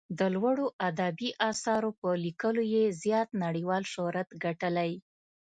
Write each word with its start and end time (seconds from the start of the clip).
د 0.19 0.21
لوړو 0.35 0.65
ادبي 0.89 1.29
اثارو 1.49 1.89
په 2.01 2.09
لیکلو 2.25 2.61
یې 2.73 2.83
زیات 3.03 3.29
نړیوال 3.43 3.83
شهرت 3.93 4.29
ګټلی. 4.43 4.91